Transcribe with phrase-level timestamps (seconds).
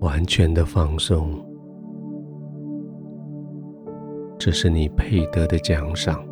[0.00, 1.30] 完全的放松，
[4.38, 6.24] 这是你配得的奖赏。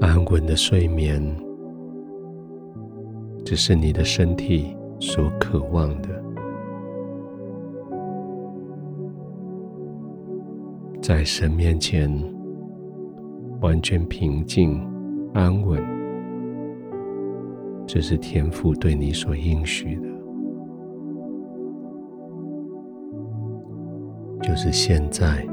[0.00, 1.20] 安稳的睡眠，
[3.44, 6.08] 这是你的身体所渴望的。
[11.02, 12.10] 在神面前，
[13.60, 14.80] 完全平静、
[15.34, 15.82] 安稳，
[17.86, 20.08] 这是天父对你所应许的。
[24.42, 25.46] 就是现在。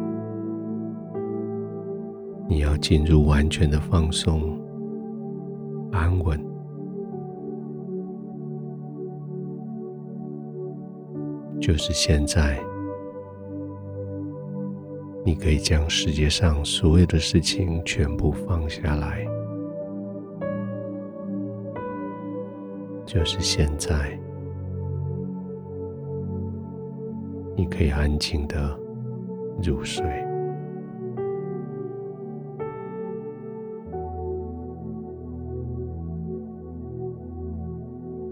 [2.46, 4.60] 你要进入完全的放松、
[5.92, 6.40] 安稳，
[11.60, 12.60] 就是现在。
[15.26, 19.26] 你可以将世界上所有的事情全部放下来，
[23.14, 24.18] 就是现在。
[27.56, 28.76] 你可以安静的
[29.62, 30.04] 入睡。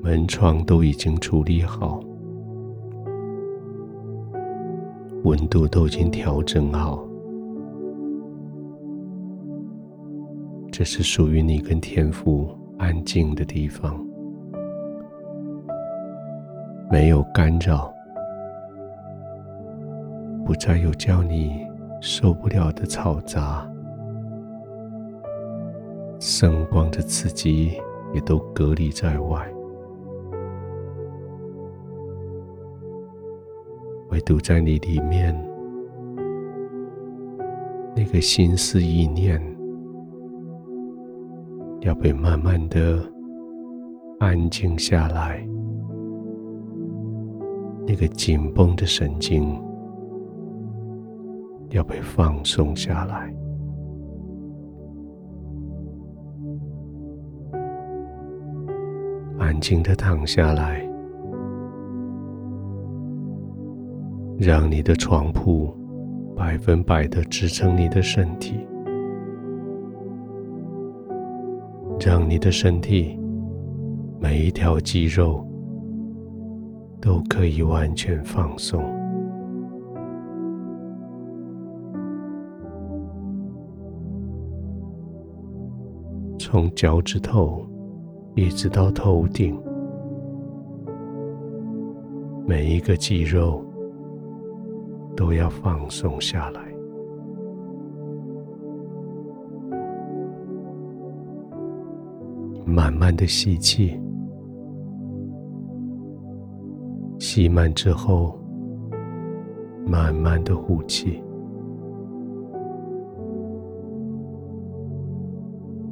[0.02, 2.04] 门窗都已经处理好，
[5.24, 7.08] 温度都已经调整好。
[10.72, 14.04] 这是属于你跟天父安静的地方，
[16.92, 17.90] 没有干扰，
[20.46, 21.66] 不再有叫你
[22.02, 23.66] 受不了的嘈杂，
[26.20, 27.72] 声光的刺激
[28.14, 29.50] 也都隔离在外。
[34.10, 35.34] 唯独在你里面，
[37.96, 39.42] 那个心思意念
[41.80, 43.02] 要被慢慢的
[44.20, 45.48] 安静下来，
[47.88, 49.60] 那个紧绷的神经
[51.70, 53.34] 要被放松下来，
[59.40, 60.88] 安静的躺下来。
[64.38, 65.72] 让你的床铺
[66.36, 68.56] 百分百的支撑你的身体，
[72.00, 73.20] 让你的身体
[74.20, 75.46] 每一条肌肉
[77.02, 78.82] 都可以完全放松，
[86.40, 87.68] 从脚趾头
[88.36, 89.60] 一直到头顶，
[92.48, 93.66] 每一个肌肉。
[95.14, 96.62] 都要放松下来，
[102.66, 104.00] 慢慢的吸气，
[107.34, 108.38] 吸满之后，
[109.88, 111.24] 慢慢的呼气，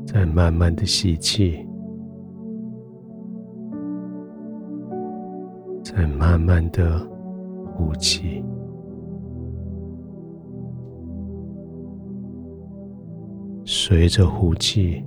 [0.06, 1.66] 再慢慢的吸气，
[5.82, 7.00] 再慢慢的
[7.72, 8.44] 呼气。
[13.64, 15.02] 随着呼气，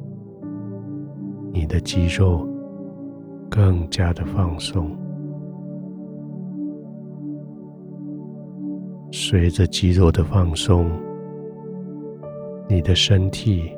[1.52, 2.48] 你的肌肉
[3.50, 4.96] 更加的放松。
[9.24, 10.90] 随着肌肉的放松，
[12.68, 13.72] 你的身体、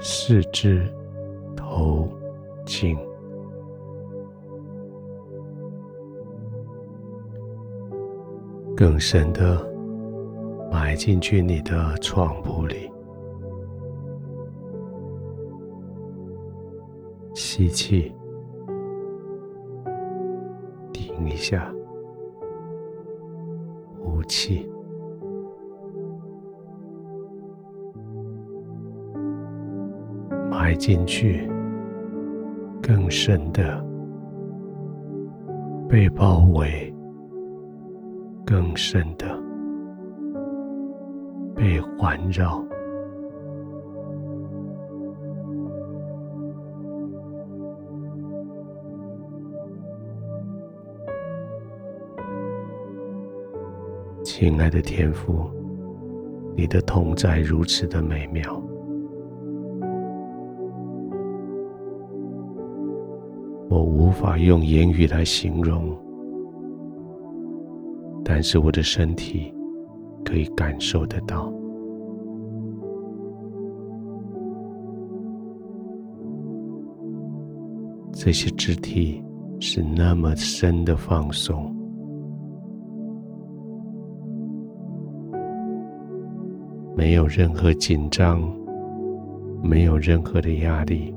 [0.00, 0.88] 四肢、
[1.56, 2.08] 头
[2.64, 2.96] 颈。
[8.76, 9.58] 更深的
[10.70, 12.88] 埋进去你的床铺里。
[17.34, 18.14] 吸气，
[20.92, 21.74] 停一下，
[24.26, 24.68] 气，
[30.50, 31.48] 埋进去，
[32.82, 33.84] 更深的
[35.88, 36.92] 被包围，
[38.44, 39.26] 更深的
[41.54, 42.62] 被环绕。
[54.38, 55.48] 亲爱的天父，
[56.54, 58.62] 你的同在如此的美妙，
[63.70, 65.96] 我无法用言语来形容，
[68.22, 69.50] 但是我的身体
[70.22, 71.50] 可以感受得到。
[78.12, 79.24] 这些肢体
[79.60, 81.74] 是那么深的放松，
[86.96, 88.40] 没有任何紧张，
[89.62, 91.14] 没有任何的压力，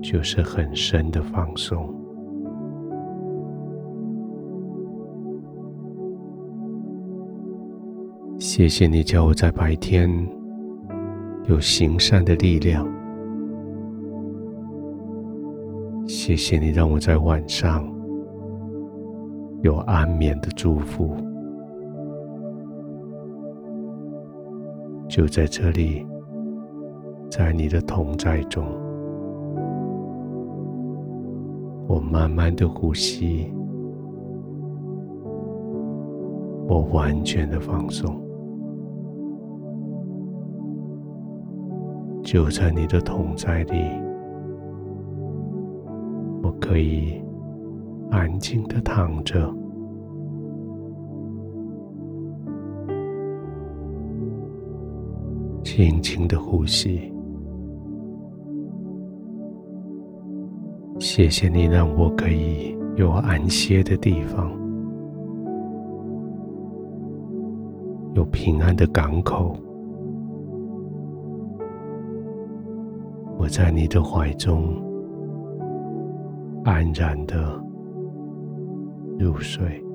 [0.00, 1.92] 就是很深的放松。
[8.38, 10.08] 谢谢你叫我在白天
[11.48, 12.86] 有行善的力量。
[16.06, 17.84] 谢谢你让我在晚上
[19.62, 21.16] 有安眠的祝福。
[25.16, 26.06] 就在这里，
[27.30, 28.66] 在你的同在中，
[31.88, 33.50] 我慢慢的呼吸，
[36.68, 38.14] 我完全的放松。
[42.22, 43.74] 就在你的同在里。
[46.42, 47.24] 我可以
[48.10, 49.50] 安静的躺着，
[55.66, 57.12] 轻轻的呼吸。
[61.00, 64.48] 谢谢你让我可以有安歇的地方，
[68.14, 69.56] 有平安的港口。
[73.36, 74.80] 我在你的怀中。
[76.62, 77.60] 安然的
[79.18, 79.85] 入睡。